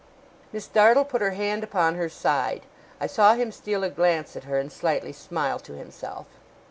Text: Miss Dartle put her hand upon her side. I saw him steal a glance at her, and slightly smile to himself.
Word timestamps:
Miss 0.51 0.65
Dartle 0.65 1.05
put 1.05 1.21
her 1.21 1.29
hand 1.37 1.63
upon 1.63 1.93
her 1.93 2.09
side. 2.09 2.63
I 2.99 3.05
saw 3.05 3.35
him 3.35 3.51
steal 3.51 3.83
a 3.83 3.89
glance 3.91 4.35
at 4.35 4.45
her, 4.45 4.57
and 4.57 4.71
slightly 4.71 5.13
smile 5.13 5.59
to 5.59 5.73
himself. 5.73 6.25